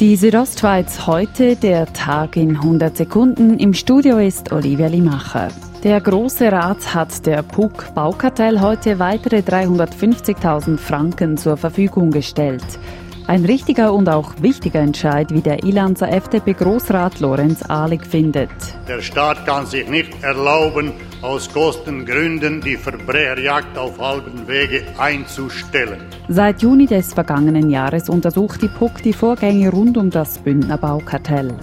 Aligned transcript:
Die 0.00 0.14
Südostschweiz 0.14 1.08
heute, 1.08 1.56
der 1.56 1.92
Tag 1.92 2.36
in 2.36 2.50
100 2.50 2.96
Sekunden. 2.96 3.58
Im 3.58 3.74
Studio 3.74 4.18
ist 4.18 4.52
Olivia 4.52 4.86
Limacher. 4.86 5.48
Der 5.82 6.00
Große 6.00 6.52
Rat 6.52 6.94
hat 6.94 7.26
der 7.26 7.42
PUC 7.42 7.94
Baukartell 7.96 8.60
heute 8.60 9.00
weitere 9.00 9.38
350.000 9.38 10.78
Franken 10.78 11.36
zur 11.36 11.56
Verfügung 11.56 12.12
gestellt. 12.12 12.62
Ein 13.28 13.44
richtiger 13.44 13.92
und 13.92 14.08
auch 14.08 14.32
wichtiger 14.40 14.80
Entscheid, 14.80 15.30
wie 15.34 15.42
der 15.42 15.62
Ilanzer 15.62 16.10
FDP-Großrat 16.10 17.20
Lorenz 17.20 17.62
Ahlig 17.68 18.06
findet. 18.06 18.48
Der 18.88 19.02
Staat 19.02 19.44
kann 19.44 19.66
sich 19.66 19.86
nicht 19.86 20.22
erlauben, 20.22 20.92
aus 21.20 21.52
Kostengründen 21.52 22.62
die 22.62 22.78
Verbrecherjagd 22.78 23.76
auf 23.76 23.98
halbem 23.98 24.48
Wege 24.48 24.82
einzustellen. 24.96 26.00
Seit 26.28 26.62
Juni 26.62 26.86
des 26.86 27.12
vergangenen 27.12 27.68
Jahres 27.68 28.08
untersucht 28.08 28.62
die 28.62 28.68
PUC 28.68 29.02
die 29.02 29.12
Vorgänge 29.12 29.70
rund 29.72 29.98
um 29.98 30.08
das 30.08 30.38
Bündner 30.38 30.78
Baukartell. 30.78 31.54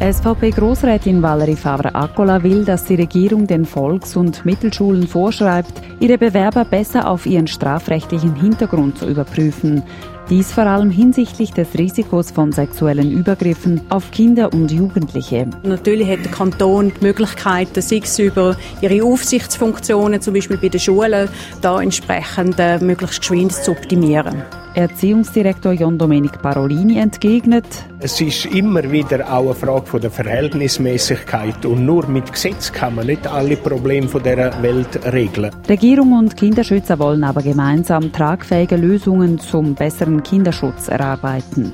SVP-Großrätin 0.00 1.20
Valerie 1.22 1.56
Favre-Accola 1.56 2.44
will, 2.44 2.64
dass 2.64 2.84
die 2.84 2.94
Regierung 2.94 3.48
den 3.48 3.64
Volks- 3.64 4.16
und 4.16 4.44
Mittelschulen 4.46 5.08
vorschreibt, 5.08 5.72
ihre 5.98 6.16
Bewerber 6.16 6.64
besser 6.64 7.10
auf 7.10 7.26
ihren 7.26 7.48
strafrechtlichen 7.48 8.36
Hintergrund 8.36 8.98
zu 8.98 9.08
überprüfen. 9.08 9.82
Dies 10.30 10.52
vor 10.52 10.66
allem 10.66 10.90
hinsichtlich 10.90 11.52
des 11.52 11.76
Risikos 11.76 12.30
von 12.30 12.52
sexuellen 12.52 13.10
Übergriffen 13.10 13.80
auf 13.88 14.12
Kinder 14.12 14.52
und 14.52 14.70
Jugendliche. 14.70 15.48
Natürlich 15.64 16.08
hat 16.08 16.24
der 16.24 16.30
Kanton 16.30 16.92
die 17.00 17.04
Möglichkeit, 17.04 17.68
sei 17.74 18.00
über 18.18 18.56
ihre 18.80 19.04
Aufsichtsfunktionen, 19.04 20.20
zum 20.20 20.34
Beispiel 20.34 20.58
bei 20.58 20.68
den 20.68 20.80
Schulen, 20.80 21.28
da 21.60 21.80
entsprechend 21.80 22.60
äh, 22.60 22.78
möglichst 22.78 23.20
geschwind 23.20 23.52
zu 23.52 23.72
optimieren. 23.72 24.44
Erziehungsdirektor 24.78 25.72
John 25.72 25.98
Domenic 25.98 26.40
Parolini 26.40 26.98
entgegnet. 26.98 27.66
Es 27.98 28.20
ist 28.20 28.46
immer 28.46 28.88
wieder 28.88 29.28
auch 29.28 29.46
eine 29.46 29.54
Frage 29.54 29.86
von 29.86 30.00
der 30.00 30.12
Verhältnismäßigkeit 30.12 31.66
und 31.66 31.84
nur 31.84 32.06
mit 32.06 32.32
Gesetz 32.32 32.72
kann 32.72 32.94
man 32.94 33.08
nicht 33.08 33.26
alle 33.26 33.56
Probleme 33.56 34.06
dieser 34.06 34.62
Welt 34.62 35.04
regeln. 35.12 35.50
Regierung 35.68 36.12
und 36.12 36.36
Kinderschützer 36.36 36.96
wollen 37.00 37.24
aber 37.24 37.42
gemeinsam 37.42 38.12
tragfähige 38.12 38.76
Lösungen 38.76 39.40
zum 39.40 39.74
besseren 39.74 40.22
Kinderschutz 40.22 40.86
erarbeiten. 40.86 41.72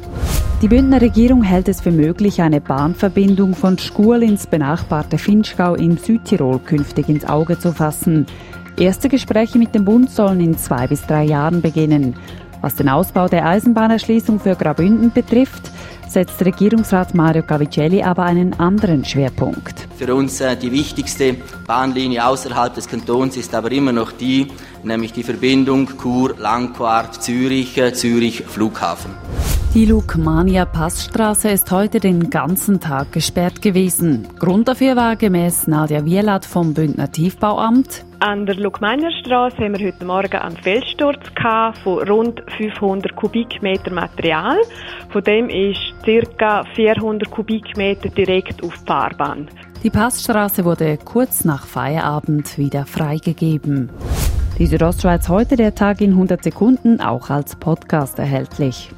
Die 0.62 0.68
Bündner 0.68 1.02
Regierung 1.02 1.42
hält 1.42 1.68
es 1.68 1.82
für 1.82 1.90
möglich, 1.90 2.40
eine 2.40 2.62
Bahnverbindung 2.62 3.54
von 3.54 3.76
Schkuhl 3.76 4.22
ins 4.22 4.46
benachbarte 4.46 5.18
Finchgau 5.18 5.74
im 5.74 5.98
Südtirol 5.98 6.58
künftig 6.58 7.10
ins 7.10 7.26
Auge 7.26 7.58
zu 7.58 7.72
fassen. 7.72 8.24
Erste 8.78 9.10
Gespräche 9.10 9.58
mit 9.58 9.74
dem 9.74 9.84
Bund 9.84 10.10
sollen 10.10 10.40
in 10.40 10.56
zwei 10.56 10.86
bis 10.86 11.02
drei 11.06 11.24
Jahren 11.24 11.60
beginnen. 11.60 12.16
Was 12.64 12.76
den 12.76 12.88
Ausbau 12.88 13.28
der 13.28 13.44
Eisenbahnerschließung 13.44 14.40
für 14.40 14.56
Graubünden 14.56 15.12
betrifft, 15.12 15.70
setzt 16.08 16.42
Regierungsrat 16.42 17.14
Mario 17.14 17.42
Cavicelli 17.42 18.02
aber 18.02 18.22
einen 18.22 18.58
anderen 18.58 19.04
Schwerpunkt. 19.04 19.86
Für 19.98 20.14
uns 20.14 20.40
äh, 20.40 20.56
die 20.56 20.72
wichtigste 20.72 21.36
Bahnlinie 21.66 22.26
außerhalb 22.26 22.74
des 22.74 22.88
Kantons 22.88 23.36
ist 23.36 23.54
aber 23.54 23.70
immer 23.70 23.92
noch 23.92 24.12
die, 24.12 24.46
nämlich 24.82 25.12
die 25.12 25.24
Verbindung 25.24 25.90
Chur-Langquart-Zürich, 26.00 27.76
äh, 27.76 27.92
Zürich-Flughafen. 27.92 29.10
Die 29.74 29.84
Lukmania 29.84 30.64
Passstraße 30.64 31.50
ist 31.50 31.70
heute 31.70 32.00
den 32.00 32.30
ganzen 32.30 32.80
Tag 32.80 33.12
gesperrt 33.12 33.60
gewesen. 33.60 34.26
Grund 34.38 34.68
dafür 34.68 34.96
war 34.96 35.16
gemäß 35.16 35.66
Nadja 35.66 36.06
Wielat 36.06 36.46
vom 36.46 36.72
Bündner 36.72 37.12
Tiefbauamt 37.12 38.06
an 38.24 38.46
der 38.46 38.54
Lukmanerstraße 38.54 39.58
haben 39.58 39.78
wir 39.78 39.88
heute 39.88 40.04
Morgen 40.06 40.36
einen 40.36 40.56
Felssturz 40.56 41.20
von 41.82 42.08
rund 42.08 42.42
500 42.56 43.14
Kubikmeter 43.14 43.92
Material. 43.92 44.56
Von 45.10 45.22
dem 45.24 45.50
ist 45.50 45.92
ca. 46.38 46.64
400 46.74 47.30
Kubikmeter 47.30 48.08
direkt 48.08 48.64
auf 48.64 48.78
die 48.78 48.86
Fahrbahn. 48.86 49.48
Die 49.82 49.90
Passstraße 49.90 50.64
wurde 50.64 50.96
kurz 51.04 51.44
nach 51.44 51.66
Feierabend 51.66 52.56
wieder 52.56 52.86
freigegeben. 52.86 53.90
Die 54.58 54.66
Südostschweiz 54.66 55.28
heute 55.28 55.56
der 55.56 55.74
Tag 55.74 56.00
in 56.00 56.12
100 56.12 56.42
Sekunden 56.44 57.02
auch 57.02 57.28
als 57.28 57.56
Podcast 57.56 58.18
erhältlich. 58.18 58.90